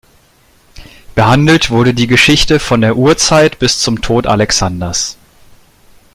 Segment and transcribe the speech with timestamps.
[1.13, 5.15] Behandelt wurde die Geschichte von der „Urzeit“ bis zum Tod Alexanders.